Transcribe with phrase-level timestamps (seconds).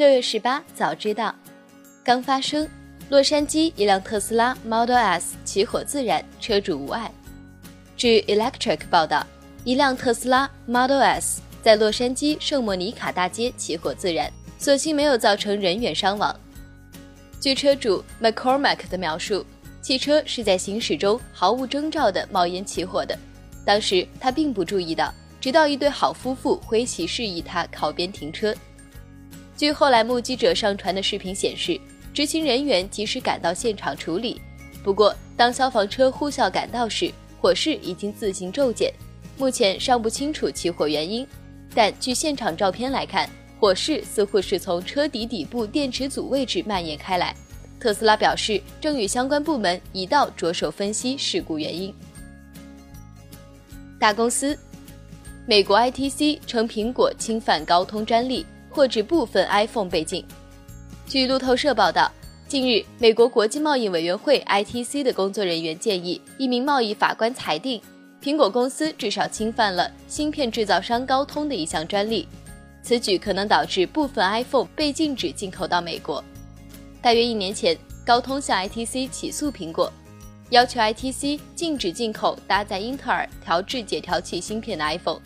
[0.00, 1.34] 六月十八，早知道，
[2.02, 2.66] 刚发生，
[3.10, 7.12] 洛杉矶一辆特斯拉 Model S 起火自燃，车主无碍。
[7.98, 9.26] 据 Electric 报道，
[9.62, 16.34] 一辆特斯拉 Model S 在洛杉矶圣莫尼卡大街起火自燃，所幸没有造成人员伤亡。
[17.38, 19.44] 据车主 McCormack 的描述，
[19.82, 23.14] 汽车是在行驶中毫无征兆的冒烟起火的，
[23.66, 25.12] 当时他并不注意到，
[25.42, 28.56] 直到一对好夫妇挥旗示意他靠边停车。
[29.60, 31.78] 据后来目击者上传的视频显示，
[32.14, 34.40] 执勤人员及时赶到现场处理。
[34.82, 38.90] 不过，当消防车呼啸赶到时，火势已经自行骤减。
[39.36, 41.28] 目前尚不清楚起火原因，
[41.74, 43.28] 但据现场照片来看，
[43.58, 47.36] 火势似乎是从车底底部电池组位置蔓延开来。
[47.78, 51.94] 特斯拉表示，正与相关部门一道着手分析事故原因。
[53.98, 54.58] 大公司，
[55.44, 58.46] 美国 ITC 称苹果侵犯高通专利。
[58.70, 60.24] 或指部分 iPhone 被禁。
[61.06, 62.10] 据路透社报道，
[62.46, 67.80] 近日，美国国际贸易委员会 （ITC） 的工作人员建议一名贸易法官裁定，
[68.22, 72.28] 苹果公司至少侵犯了芯片制造商高通的一项专利。
[72.82, 76.22] 此举可能导致部分 iPhone 被禁止进口到美国。
[77.02, 77.76] 大约一年前，
[78.06, 79.92] 高通向 ITC 起诉苹果，
[80.50, 85.20] 要求 ITC 禁止进口搭载英特尔调制解调器芯片的 iPhone。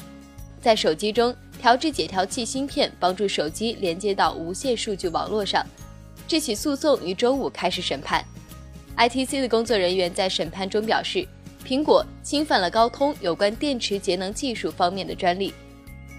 [0.60, 1.34] 在手机中。
[1.64, 5.66] 调制解调器芯片，帮助手机连接到无线数据网络上。
[6.28, 8.22] 这起诉讼于周五开始审判。
[8.98, 11.26] ITC 的工作人员在审判中表示，
[11.66, 15.54] 苹果侵犯了高通有关电池节能技术方面的专利。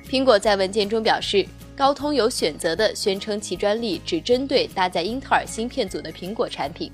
[0.10, 1.46] 苹果在文件中表示，
[1.78, 6.92] 高通有选择地宣称其专利只针对搭载英特尔芯片组的苹果产品，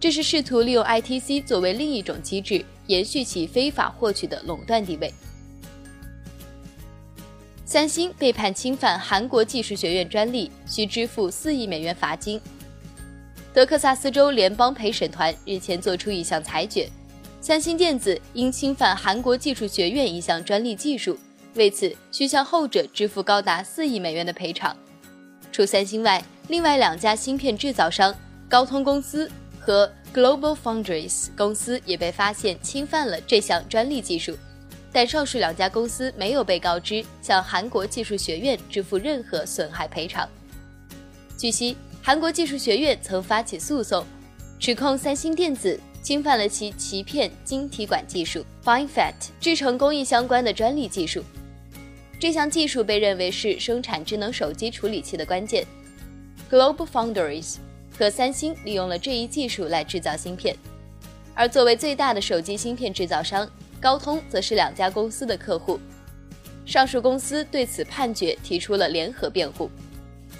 [0.00, 5.14] 这是试图利用 ITC 作为另一种机制，延续其非法获取的垄断地位。
[7.68, 12.40] 三星被判侵犯韩国技术学院专利，需支付四亿美元罚金。
[13.52, 16.88] 德克萨斯州联邦陪审团日前作出一项裁决，
[17.40, 21.18] 三星电子因侵犯韩国技术学院一项专利技术，
[21.54, 24.74] 为此需向后者支付高达四亿美元的赔偿。
[25.50, 28.14] 除三星外，另外两家芯片制造商
[28.48, 29.28] 高通公司
[29.58, 34.38] 和 Global Foundries 公司也被发现侵犯了这项专利技术。
[34.96, 40.26] 但上述两家公司没有被告知向韩国技术学院支付任何损害赔偿。
[41.36, 44.02] 据悉，韩国技术学院曾发起诉讼，
[44.58, 51.22] 指控三星电子侵犯了其鳍片晶体管技术 （FinFET） 制成工艺相关的专利技术。
[52.18, 55.66] 这项技术被认为是生产智能手机处理器的关键。
[56.50, 57.56] Global Foundries
[57.98, 60.56] 和三星利用了这一技术来制造芯片，
[61.34, 63.46] 而作为最大的手机芯片制造商。
[63.80, 65.78] 高通则是两家公司的客户，
[66.64, 69.70] 上述公司对此判决提出了联合辩护。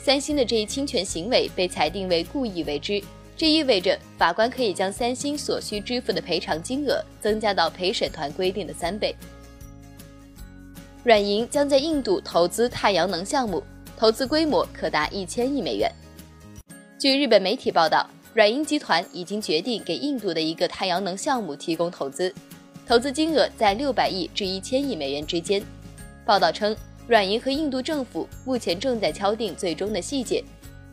[0.02, 3.02] 三星的这一侵权行为被裁定为故意为之，
[3.36, 9.14] 这意味着法官可以将三星所需支付的赔偿金额增加到陪审团规定的三倍。
[11.04, 13.62] 软银将在印度投资太阳能项目，
[13.96, 15.90] 投资规模可达一千亿美元。
[16.98, 22.34] 据日本媒体报道，软银集团已经决定给印度的一个太阳能项目提供投资。
[22.88, 25.60] 投资金额在六百亿至一千亿美元之间。
[26.24, 26.74] 报道称，
[27.08, 30.42] 软银和印度政府目前正在敲定最终的细节，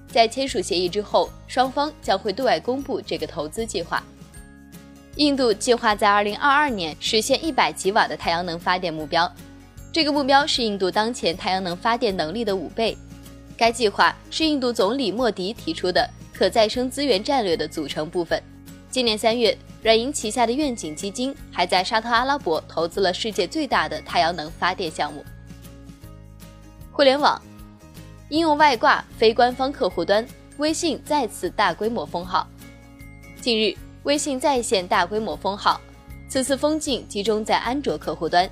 [0.07, 4.03] 在签署协议之后，双方将会对外公布这个投资计划。
[5.17, 9.31] 印度计划在二零二二年实现一百吉瓦的太阳能发电目标，
[9.91, 12.97] 这个目标是印度当前太阳能发电能力的五倍。
[13.55, 18.41] 该计划是印度总理莫迪提出的可再生资源战略的组成部分。
[18.89, 19.55] 今年三月。
[19.83, 25.23] 软银旗下的愿景基金还在沙特阿拉伯投资了世界最大的太阳能发电项目。
[26.89, 27.39] 互联网
[28.29, 30.25] 应用外挂非官方客户端，
[30.57, 32.47] 微信再次大规模封号。
[33.41, 35.81] 近日，微信在线大规模封号，
[36.29, 38.49] 此次封禁集中在安卓客户端。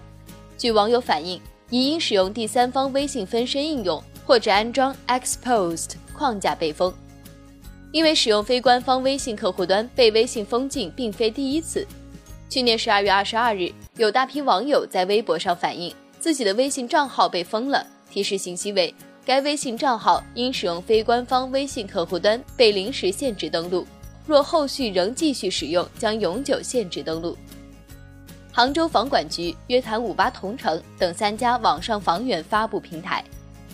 [0.58, 6.94] 据网友反映，疑因使用第三方微信分身应用或者安装 Exposed 框架被封。
[7.92, 11.86] 因为使用非官方微信客户端被微信封禁，并非第一次。
[12.50, 18.94] 去年十二月二十二日，有大批网友在微博上反映自己的微信账号被封了，提示信息为
[19.26, 23.86] 该微信账号因使用非官方微信客户端被临时限制登录，
[24.26, 27.38] 若后续仍继续使用，将永久限制登录。
[28.54, 33.24] 杭州房管局约谈五八同城等三家网上房源发布平台，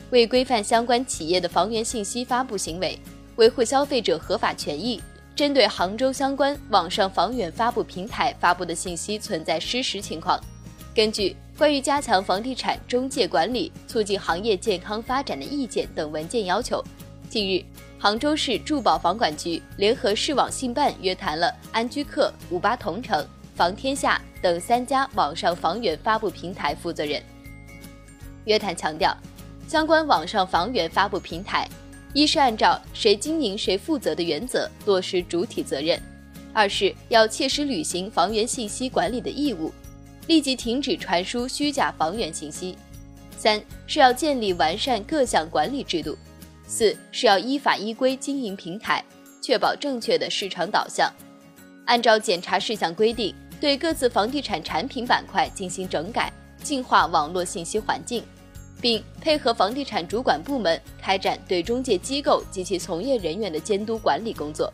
[0.10, 2.98] 为规范相关企业的房源信息发布行为。
[3.38, 5.02] 维护消费者合法权益，
[5.36, 10.40] 针对杭州相关网上房源发布平台发布的信息存在失实情况，
[10.96, 16.84] 根据《关于加强房地产中介管理、促进行业健康发展的意见》等文件要求，
[17.30, 17.64] 近日，
[18.00, 23.24] 杭州市住保房管局联合市网信办约谈了安居客、五八同城、
[23.56, 27.22] 房天下等三家网上房源发布平台负责人。
[28.46, 29.16] 约谈强调，
[29.68, 31.70] 相关网上房源发布平台，
[32.18, 36.02] 一是按照谁经营谁负责的原则落实主体责任，
[36.52, 39.72] 二是要切实履行房源信息管理的义务，
[40.26, 42.76] 立即停止传输虚假房源信息。
[43.38, 46.18] 三是要建立完善各项管理制度，
[46.66, 49.06] 四是要依法依规经营平台，
[49.40, 51.14] 确保正确的市场导向，
[51.86, 53.32] 按照检查事项规定，
[53.62, 56.34] 对各自房地产产品板块进行整改，
[56.64, 58.24] 净化网络信息环境，
[58.82, 64.72] 并配合房地产主管部门开展对中介机构及其从业人员的监督管理工作。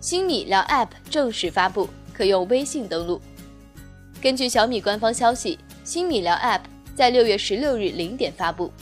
[0.00, 3.20] 新米聊 App 正式发布，可用微信登录。
[4.20, 6.60] 根据小米官方消息，新米聊 App。
[6.96, 8.72] 在六月十六日零点发布，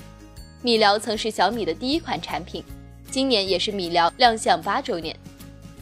[0.62, 2.64] 米聊曾是小米的第一款产品，
[3.10, 5.14] 今年也是米聊亮相八周年。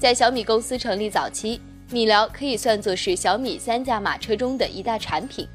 [0.01, 1.61] 在小米公司成立早期，
[1.93, 5.47] 米聊可以算作是小米三驾马车中的一大产品，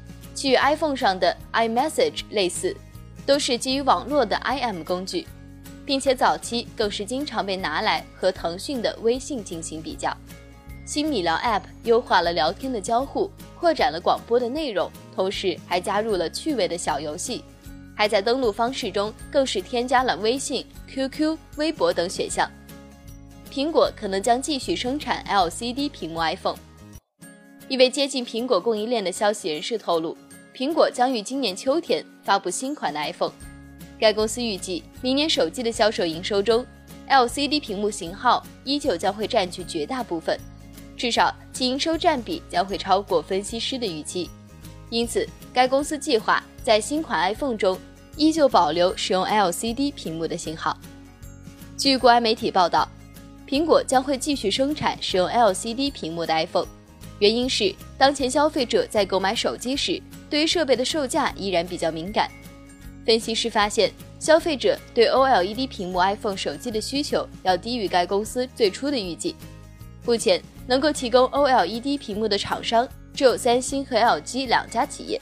[0.42, 2.74] 与 iPhone 上的 iMessage 类似，
[3.26, 5.26] 都是基于网络的 IM 工具，
[5.84, 10.16] 并且早期更是经常被拿来和腾讯的微信进行比较。
[10.86, 14.90] 新米聊 App 优化了聊天的交互，扩展了广播的内容。
[15.14, 17.44] 同时还加入了趣味的小游戏，
[17.94, 22.50] 还在登录方式中更是添加了微信、QQ、微博等选项。
[23.52, 26.56] 苹果可能将继续生产 LCD 屏幕 iPhone。
[27.70, 30.18] 一位接近苹果供应链的消息人士透露，
[30.52, 33.30] 苹果将于今年秋天发布新款的 iPhone。
[33.96, 36.66] 该公司预计，明年手机的销售营收中
[37.08, 40.36] ，LCD 屏幕型号依旧将会占据绝大部分，
[40.96, 44.28] 至少其营收占比将会超过分析师的预期。
[44.90, 45.24] 因此，
[45.54, 47.78] 该公司计划在新款 iPhone 中
[48.16, 50.76] 依旧保留使用 LCD 屏幕的型号。
[51.78, 52.88] 据国外媒体报道，
[53.46, 56.66] 苹果将会继续生产使用 LCD 屏幕的 iPhone，
[57.20, 62.28] 原因是当前消费者在购买手机时，对于设备的售价依然比较敏感。
[63.06, 69.36] 分析师发现，消费者对 OLED 屏幕 iPhone 手机的需求要低于该公司最初的预计。
[70.04, 72.88] 目前，能够提供 OLED 屏幕的厂商。
[73.12, 75.20] 只有三星和 LG 两家企业。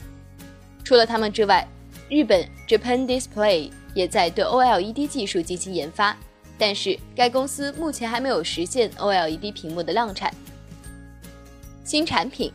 [0.85, 1.67] 除了他们之外，
[2.07, 6.15] 日本 Japan Display 也在对 OLED 技术进行研发，
[6.57, 10.33] 但是该公司目前还没有实现 OLED 屏幕的量产。
[11.89, 12.53] 新产品，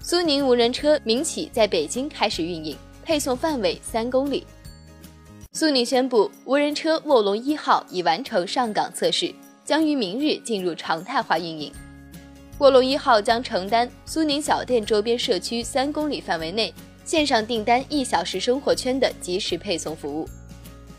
[0.00, 2.74] 苏宁无人车民企在北京开始运营，
[3.04, 4.46] 配送范围三公里。
[5.52, 9.30] 苏宁宣布，无人车卧龙一号已完成上岗测试，
[9.62, 11.70] 将于明日进入常态化运营。
[12.60, 16.72] 卧龙一号将承担苏宁小店周边社区三公里范围内
[17.04, 20.26] 线上订单一小时生活圈的即时配送服务。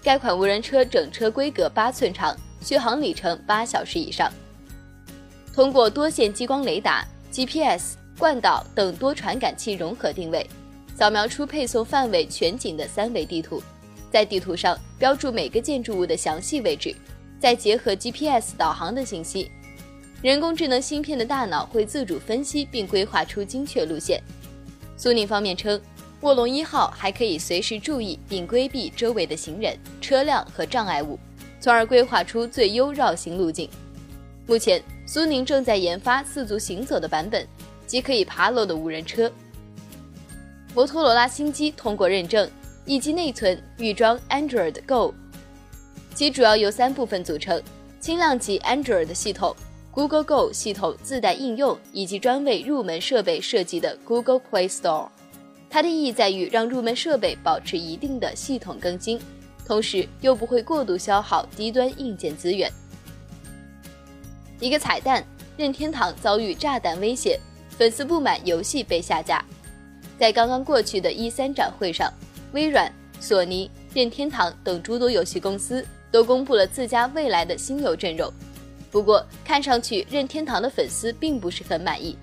[0.03, 4.31] 该款无人车整车规格八寸长，续航里程八小时以上。
[5.51, 10.47] 通过多线激光雷达、GPS、惯导等多传感器融合定位，
[10.95, 13.61] 扫描出配送范围全景的三维地图，
[14.11, 16.95] 在地图上标注每个建筑物的详细位置，
[17.39, 19.49] 再结合 GPS 导航的信息。
[20.21, 24.21] 人工智能芯片的大脑会自主分析并规划出精确路线。
[24.95, 25.81] 苏宁方面称，
[26.21, 31.17] 卧龙一号还可以随时注意并规避周围的行人、车辆和障碍物，
[31.59, 33.67] 从而规划出最优绕行路径。
[34.45, 37.47] 目前，苏宁正在研发四足行走的版本，
[37.85, 39.31] 即可以爬楼的无人车。
[40.73, 42.49] 摩托罗拉新机通过认证，
[42.85, 45.13] 以及内存预装 Android Go，
[46.15, 47.61] 其主要由三部分组成：
[47.99, 49.55] 轻量级 Android 系统。
[49.91, 55.07] Google Go 系统自带应用以及专为入门设备设计的 Google Play Store，
[55.69, 59.21] 它的意义在于让入门设备保持一定的系统更新，
[59.67, 62.71] 同时又不会过度消耗低端硬件资源。
[64.59, 65.23] 一个彩蛋：
[65.57, 69.43] 任天堂遭遇炸弹威胁，粉丝不满游戏被下架。
[70.17, 72.11] 在刚刚过去的一三展会上，
[72.53, 78.31] 微软、索尼、任天堂等诸多游戏公司都公布了自家未来的新游阵容。
[78.91, 82.15] 不过，看上去任天堂的粉丝并不是很满意。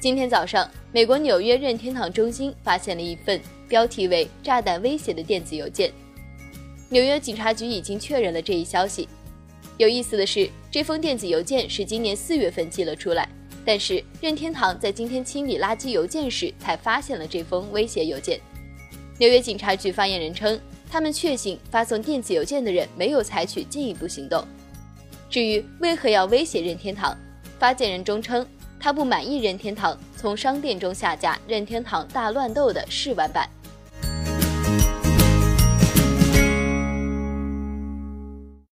[0.00, 5.92] 今天早上，美国纽约任天堂中心发现了一份标题为“炸弹威胁”的电子邮件。
[6.88, 9.06] 纽约警察局已经确认了这一消息。
[9.78, 13.28] 有意思的是，这封电子邮件是今年四月份寄了出来，
[13.64, 18.40] 但是任天堂在今天清理垃圾邮件时才发现了这封威胁邮件。
[19.18, 24.44] 纽约警察局发言人称，他们确信发送电子邮件的人没有采取进一步行动。
[25.30, 27.16] 至于为何要威胁任天堂，
[27.56, 28.44] 发件人中称
[28.80, 33.48] 他不满意任天堂从商店中下架任天堂大乱斗的试玩版。